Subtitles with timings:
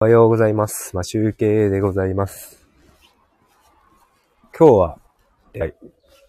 [0.00, 0.94] おはようございます。
[0.94, 2.64] まあ、集計でございます。
[4.56, 4.98] 今日は、
[5.58, 5.74] はい、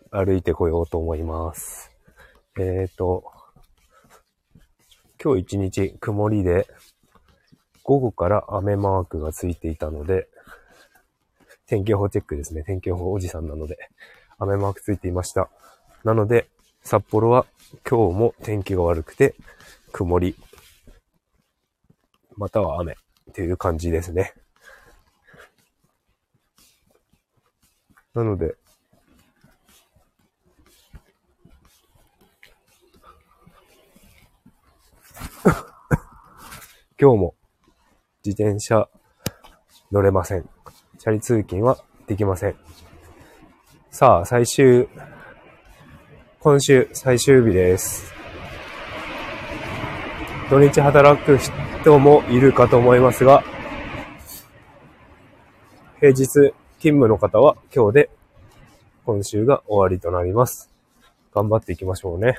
[0.09, 1.91] 歩いてこようと思います。
[2.57, 3.25] えっ、ー、と、
[5.23, 6.65] 今日一日曇りで、
[7.83, 10.27] 午後から雨マークがついていたので、
[11.67, 12.63] 天気予報チェックですね。
[12.63, 13.77] 天気予報おじさんなので、
[14.39, 15.47] 雨マークついていました。
[16.03, 16.47] なので、
[16.81, 17.45] 札幌は
[17.87, 19.35] 今日も天気が悪くて、
[19.91, 20.35] 曇り、
[22.35, 22.97] または雨
[23.29, 24.33] っていう感じですね。
[28.13, 28.55] なので、
[36.99, 37.35] 今日も
[38.25, 38.89] 自転車
[39.91, 40.49] 乗れません。
[40.97, 42.55] チャリ通勤はできません。
[43.91, 44.89] さあ、最終、
[46.39, 48.11] 今週最終日です。
[50.49, 53.41] 土日働く人人もいるかと思いますが、
[55.99, 58.09] 平日勤務の方は今日で
[59.05, 60.69] 今週が終わりとなります。
[61.33, 62.37] 頑張っていきましょうね。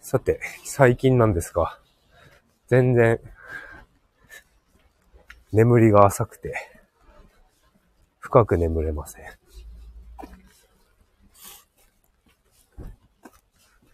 [0.00, 1.78] さて、最近なんですが、
[2.66, 3.20] 全然、
[5.52, 6.54] 眠りが浅くて、
[8.18, 9.39] 深く眠れません。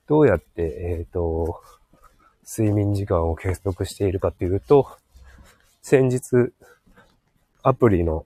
[0.06, 1.60] どうやって、えっ、ー、と、
[2.46, 4.88] 睡眠時間を計測しているかっていうと、
[5.82, 6.52] 先日、
[7.62, 8.24] アプリの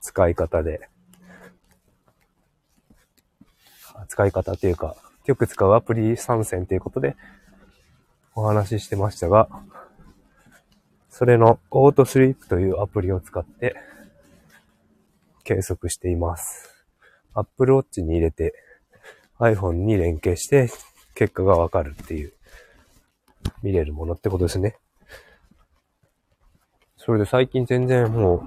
[0.00, 0.88] 使い方で、
[4.08, 4.96] 使い方っていうか、
[5.26, 7.16] よく使うアプリ参戦ということで
[8.34, 9.48] お話ししてましたが、
[11.08, 13.76] それのオートスリープというアプリを使って
[15.44, 16.84] 計測しています。
[17.34, 18.54] Apple Watch に入れて
[19.38, 20.68] iPhone に連携して
[21.16, 22.34] 結果がわかるっていう
[23.62, 24.76] 見れるものってことですね。
[26.96, 28.42] それで最近全然もう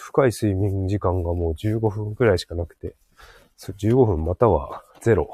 [0.00, 2.96] 深い睡眠時間がもう15分くらいしかなくて、
[3.58, 5.28] 15分またはゼロ。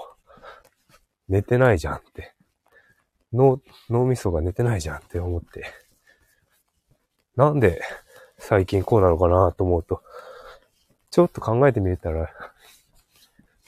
[1.28, 2.34] 寝てないじゃんって。
[3.32, 5.64] 脳、脳みそが寝てないじゃんって思って。
[7.36, 7.80] なんで
[8.38, 10.02] 最近こうなのかなと思うと、
[11.10, 12.28] ちょっと考えてみたら、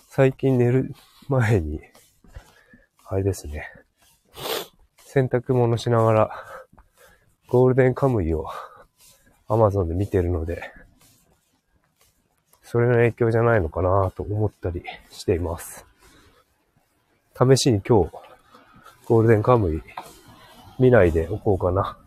[0.09, 0.93] 最近寝る
[1.29, 1.81] 前に、
[3.13, 3.71] あれですね。
[4.97, 6.31] 洗濯物しながら、
[7.47, 8.47] ゴールデンカムイを
[9.51, 10.63] Amazon で見てるので、
[12.63, 15.85] それの影響じゃないのかなと思ったりしています。
[17.37, 18.13] 試しに今日、
[19.05, 19.83] ゴールデンカムイ
[20.79, 21.99] 見ないでおこうかな。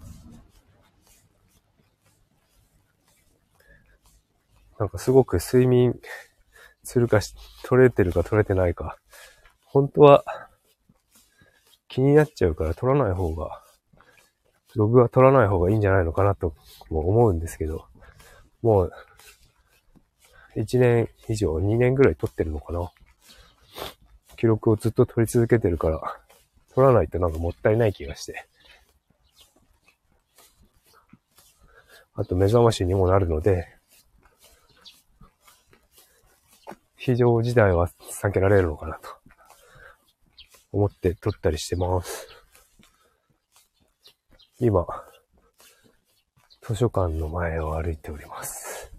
[4.80, 6.00] なんかすごく睡眠
[6.84, 8.98] するかし、取れてるか取れてないか。
[9.66, 10.24] 本当は
[11.96, 13.62] 気になっちゃうから取らない方が、
[14.76, 16.54] ログは取らない方がいいんじゃないのかなと
[16.90, 17.86] も思うんですけど、
[18.62, 18.92] もう
[20.58, 22.92] 1年以上、2年ぐらい取ってるのかな。
[24.36, 26.02] 記録をずっと取り続けてるから、
[26.74, 28.46] 取らないとなんかもったいない気がして。
[32.14, 33.70] あと目覚ましにもなるので、
[36.98, 37.90] 非常事態は
[38.22, 39.15] 避けられるのかなと
[40.76, 42.28] 思って撮ったりしてます。
[44.60, 44.86] 今、
[46.62, 48.92] 図書館の前を歩いております。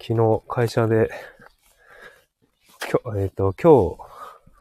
[0.00, 1.10] 昨日会社で、
[2.90, 4.10] 今日、えっ、ー、と、今日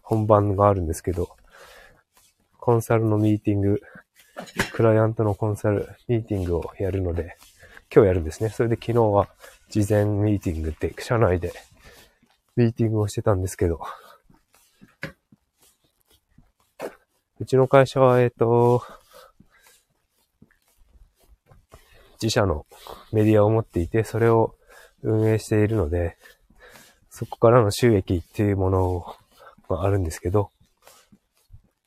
[0.01, 1.32] 本番があるんですけど、
[2.63, 3.81] コンサルのミーティング、
[4.72, 7.35] クライアントのコンサルミーティングをやるので、
[7.94, 8.47] 今日やるんですね。
[8.51, 9.28] それで昨日は
[9.69, 11.51] 事前ミーティングって社内で
[12.56, 13.81] ミーティングをしてたんですけど、
[17.41, 18.81] うちの会社は、えっ、と、
[22.13, 22.65] 自社の
[23.12, 24.56] メディアを持っていて、それを
[25.01, 26.15] 運営しているので、
[27.10, 29.06] そこからの収益っていうもの
[29.68, 30.52] があるんですけど、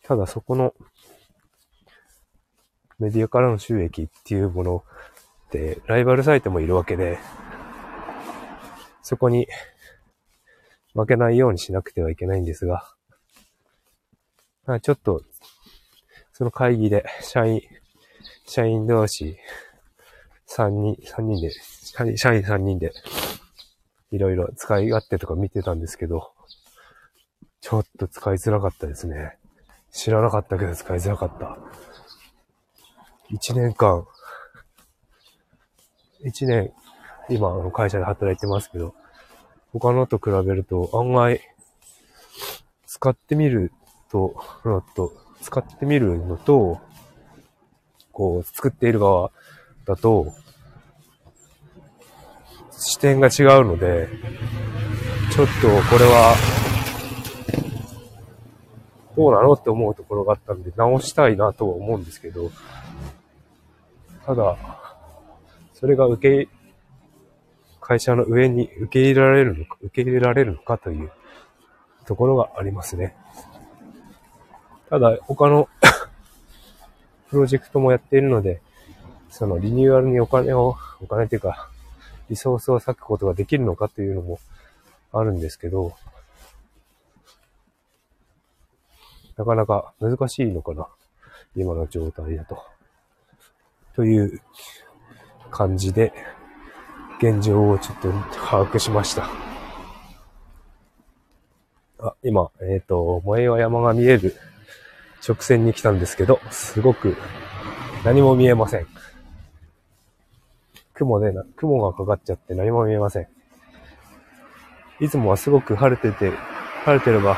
[0.06, 0.72] ただそこの
[2.98, 4.84] メディアからの収益っていうもの
[5.48, 7.18] ってライバルサイトもいるわけで、
[9.02, 9.48] そこに
[10.94, 12.88] 負けないようにしなくてはいけないんですが、
[14.80, 15.22] ちょっと、
[16.32, 17.60] その会議で社員、
[18.46, 19.36] 社員同士
[20.48, 21.50] 3人、三人で、
[22.16, 22.92] 社員3人で、
[24.12, 26.32] いろいろ使い勝手とか見てたんですけど、
[27.60, 29.38] ちょっと使いづらかったですね。
[29.90, 31.58] 知らなかったけど使いづらかった。
[33.30, 34.06] 一年間、
[36.20, 36.72] 一年、
[37.28, 38.94] 今、の会社で働いてますけど、
[39.72, 41.40] 他のと比べると案外、
[42.86, 43.72] 使ってみる
[44.10, 45.12] と、のと、
[45.42, 46.80] 使ってみるのと、
[48.12, 49.30] こう、作っている側
[49.84, 50.32] だと、
[52.70, 54.08] 視点が違うので、
[55.32, 56.34] ちょっとこれは、
[59.16, 62.50] どうなのって思うところがあったんで、直したいなとは思うんですけど、
[64.26, 64.56] ただ、
[65.72, 66.48] それが受け、
[67.80, 71.10] 会社の上に受け入れられるのか、受け入れられるのかという
[72.04, 73.16] ところがありますね。
[74.90, 75.68] ただ、他の
[77.30, 78.60] プロジェクトもやっているので、
[79.30, 81.70] そのリニューアルにお金を、お金というか、
[82.28, 84.38] リソースを割くことができるのかというのも
[85.12, 85.94] あるんですけど、
[89.36, 90.88] なかなか難しいのかな。
[91.54, 92.62] 今の状態だと。
[93.94, 94.40] という
[95.50, 96.12] 感じで、
[97.18, 99.28] 現状をちょっと把握しました。
[101.98, 104.36] あ、今、えっ、ー、と、萌え岩山が見える
[105.26, 107.16] 直線に来たんですけど、すごく
[108.04, 108.86] 何も見えません。
[110.94, 113.28] 雲でな、雲がかかっちゃって何も見えません。
[115.00, 116.30] いつもはすごく晴れてて、
[116.84, 117.36] 晴れてれば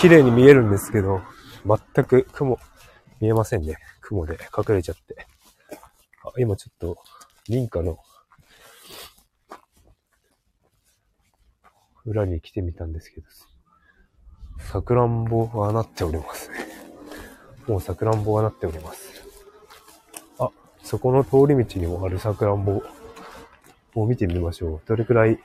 [0.00, 1.20] 綺麗に見えるんですけど、
[1.66, 2.58] 全く雲、
[3.20, 3.76] 見えませんね。
[4.00, 5.26] 雲で隠れちゃって。
[6.24, 6.96] あ今ちょっと、
[7.50, 7.98] 民家の
[12.06, 13.26] 裏に来てみたんですけど、
[14.72, 16.56] さくらんぼがなっておりますね。
[17.66, 19.22] もうさくらんぼがなっております。
[20.38, 20.48] あ
[20.82, 22.82] そこの通り道にもあるさくらんぼ
[23.94, 24.80] を見てみましょう。
[24.86, 25.38] どれくらい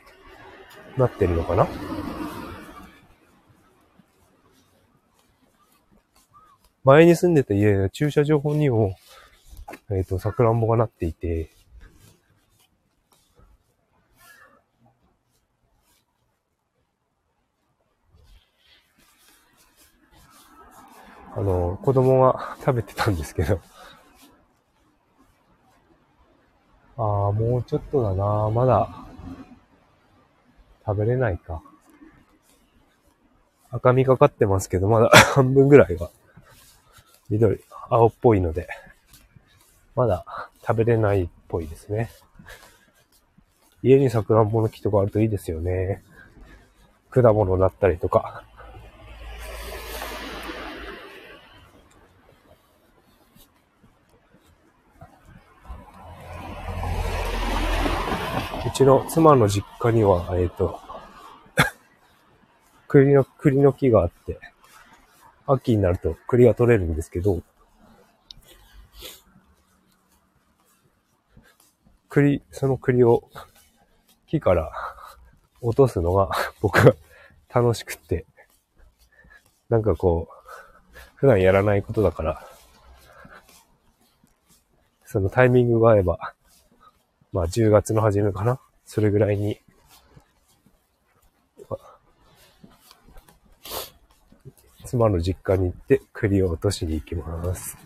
[0.96, 1.68] なってるのかな？
[6.86, 8.96] 前に住んでた家の駐車場にも、
[9.90, 11.50] えっ、ー、と、さくらんぼがなっていて、
[21.36, 23.60] あの、子供が食べてたんですけど、
[26.98, 28.52] ああ、もうちょっとだな。
[28.52, 29.08] まだ、
[30.86, 31.64] 食べれないか。
[33.72, 36.12] 赤みかかってますけど、まだ半分ぐらいが、
[37.30, 38.68] 緑、青っぽいので、
[39.96, 40.26] まだ
[40.62, 42.10] 食べれないっぽいですね。
[43.82, 46.04] 家にさくらんぼの木とかあるといいですよね。
[47.10, 48.44] 果物だったりとか。
[58.68, 60.80] うちの妻の実家には、えっ、ー、と、
[62.90, 64.40] 栗の、栗の木があって、
[65.48, 67.42] 秋になると栗が取れるんですけど、
[72.10, 73.30] 栗、その栗を
[74.28, 74.72] 木から
[75.62, 76.30] 落とすのが
[76.62, 76.96] 僕は
[77.54, 78.26] 楽しくって、
[79.70, 82.48] なんかこう、普段やらないことだから、
[85.06, 86.34] そのタイミングが合えば、
[87.32, 89.60] まあ10月の初めかなそれぐらいに、
[94.96, 97.78] 妻の実家に行って栗を落としに行きます。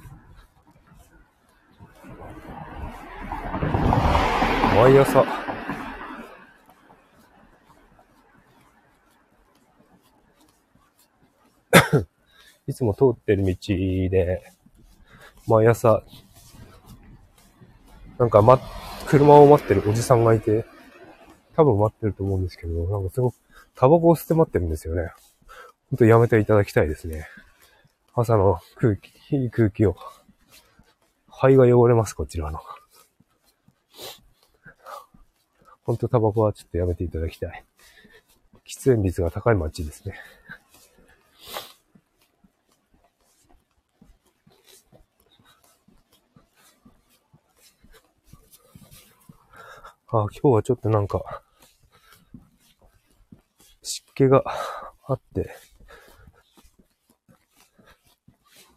[4.75, 5.25] 毎朝、
[12.67, 14.53] いつも通ってる道で、
[15.47, 16.03] 毎朝、
[18.19, 18.59] なんかま、
[19.07, 20.63] 車を待ってるおじさんがいて、
[21.55, 23.35] 多分待ってると思うんですけど、なんかすごく、
[23.75, 25.11] タバコを吸って待ってるんですよね。
[25.89, 27.27] ほんとやめていただきたいですね。
[28.13, 29.95] 朝の空気、いい空気を。
[31.27, 32.59] 肺が汚れます、こちらの。
[35.83, 37.65] ほんとタバコはちょっとやめていただきたい。
[38.67, 40.13] 喫煙率が高い街ですね。
[50.11, 51.43] あ、今日はちょっとなんか、
[53.81, 54.43] 湿気が
[55.05, 55.49] あって、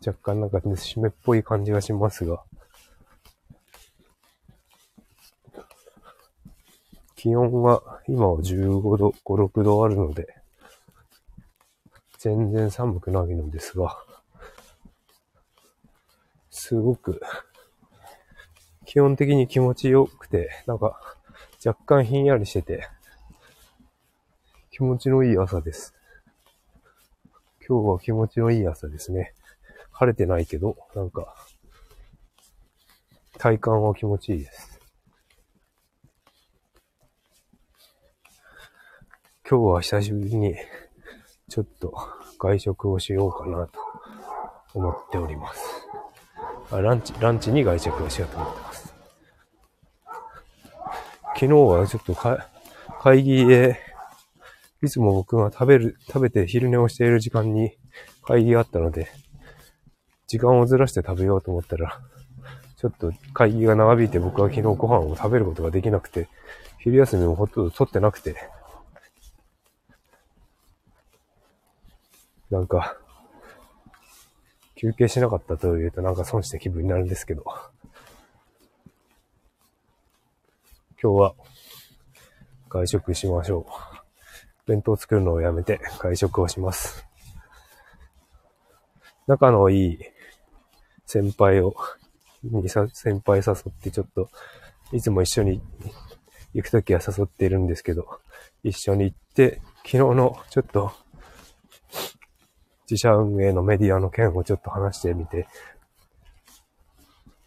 [0.05, 2.43] 若干なんか、湿っぽい感じがしますが、
[7.15, 10.27] 気温は今は15度、5、6度あるので、
[12.19, 13.97] 全然寒くないのですが、
[16.51, 17.21] すごく、
[18.87, 21.01] 基本的に気持ちよくて、なんか
[21.65, 22.89] 若干ひんやりしてて、
[24.73, 25.95] 気持ちのいい朝です。
[27.69, 29.33] 今日は気持ちのいい朝ですね。
[29.93, 31.35] 晴れてないけど、なんか、
[33.39, 34.81] 体感は気持ちいいです。
[39.49, 40.55] 今日は久しぶりに、
[41.49, 41.95] ちょっと
[42.39, 43.81] 外食をしようかなと
[44.75, 45.87] 思っております。
[46.71, 48.95] あランチ、ランチに外食をしようと思ってます。
[51.35, 52.17] 昨日はちょっと
[53.03, 53.79] 会議で、
[54.83, 57.77] いつも僕が食べる、食べて昼寝をしている時間に
[58.23, 59.09] 会議があったので、
[60.33, 62.01] 時間をずらして食べようと思ったら、
[62.79, 66.27] ちょっと会議が長引いて僕は昨日ご飯を食べることができなくて、
[66.79, 68.35] 昼休みもほとんど取ってなくて、
[72.49, 72.97] なんか、
[74.75, 77.45] 休憩しなかったというとなんか損した気分になるんですけど、
[81.03, 81.35] 今日は
[82.71, 84.67] 外食しましょう。
[84.67, 87.07] 弁当作るのをやめて外食をします。
[89.27, 90.12] 仲のいい
[91.13, 91.75] 先輩を
[92.43, 94.31] にさ、先輩誘ってちょっと、
[94.93, 95.61] いつも一緒に
[96.55, 98.09] 行くときは誘っているんですけど、
[98.63, 100.91] 一緒に行って、昨日のちょっと、
[102.91, 105.49] 自社運営のメディアの件をちょっと話してみて、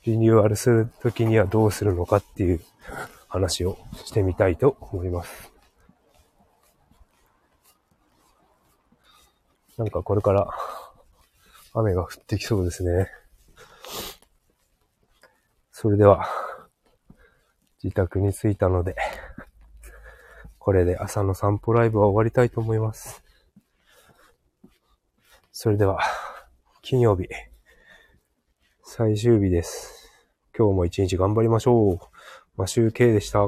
[0.03, 2.62] リニューアルするときにはどうするのかっていう
[3.27, 5.51] 話をしてみたいと思います。
[9.77, 10.48] なんかこれから
[11.74, 13.10] 雨が降ってきそうですね。
[15.86, 16.25] それでは、
[17.84, 18.96] 自宅に着いたので、
[20.58, 23.24] これで朝の散歩ライブは終わりたいと思います。
[25.51, 26.00] それでは、
[26.82, 27.27] 金曜日、
[28.82, 30.10] 最終日です。
[30.58, 32.00] 今日も一日頑張りましょう。
[32.58, 33.48] マシュー K でした。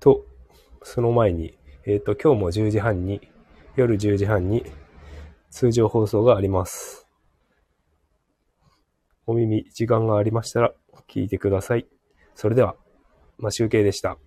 [0.00, 0.26] と、
[0.82, 1.56] その前に、
[1.86, 3.20] えっ、ー、と、今日も10時半に、
[3.76, 4.64] 夜10時半に
[5.52, 7.01] 通常放送があります。
[9.32, 10.74] お耳、時間がありましたら
[11.08, 11.86] 聞いてください。
[12.34, 12.76] それでは、
[13.38, 14.18] まあ、集計でした。